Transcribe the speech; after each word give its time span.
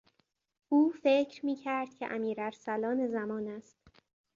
او 0.69 0.93
فکر 1.03 1.45
میکرد 1.45 1.93
که 1.95 2.13
امیر 2.15 2.41
ارسلان 2.41 3.07
زمان 3.07 3.47
است. 3.47 3.77